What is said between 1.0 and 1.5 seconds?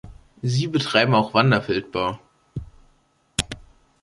auch